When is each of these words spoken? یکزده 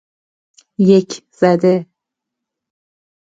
یکزده 0.89 1.75